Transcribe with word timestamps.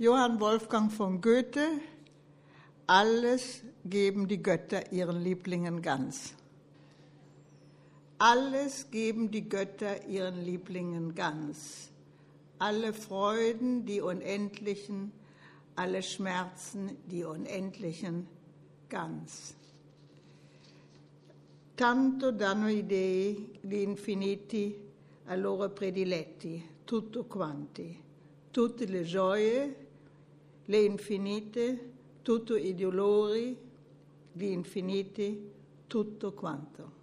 Johann 0.00 0.40
Wolfgang 0.40 0.90
von 0.90 1.20
Goethe, 1.20 1.78
alles 2.86 3.60
geben 3.84 4.26
die 4.26 4.42
Götter 4.42 4.90
ihren 4.90 5.22
Lieblingen 5.22 5.82
ganz. 5.82 6.32
Alles 8.16 8.90
geben 8.90 9.30
die 9.30 9.46
Götter 9.46 10.06
ihren 10.06 10.42
Lieblingen 10.42 11.14
ganz. 11.14 11.90
Alle 12.58 12.94
Freuden, 12.94 13.84
die 13.84 14.00
unendlichen, 14.00 15.12
alle 15.76 16.02
Schmerzen, 16.02 16.96
die 17.04 17.24
unendlichen, 17.24 18.26
ganz. 18.88 19.54
Tanto 21.76 22.30
danno 22.30 22.68
i 22.68 22.86
dei 22.86 23.50
gli 23.60 23.74
infiniti 23.74 24.74
a 25.26 25.34
loro 25.34 25.68
prediletti, 25.68 26.66
tutto 26.86 27.24
quanti, 27.24 28.02
tutte 28.50 28.86
le 28.86 29.02
gioie, 29.02 29.88
le 30.70 30.78
infinite, 30.78 31.90
tutto 32.22 32.54
i 32.54 32.76
dolori, 32.76 33.58
gli 34.32 34.44
infiniti, 34.44 35.50
tutto 35.88 36.32
quanto. 36.32 36.99